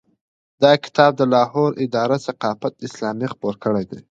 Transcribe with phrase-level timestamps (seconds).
[0.63, 3.99] دا کتاب د لاهور اداره ثقافت اسلامیه خپور کړی دی.